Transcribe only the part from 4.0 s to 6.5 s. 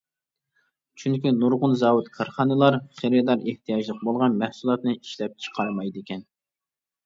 بولغان مەھسۇلاتنى ئىشلەپچىقارمايدىكەن.